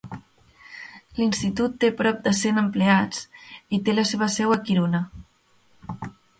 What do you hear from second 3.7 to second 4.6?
i té la seva seu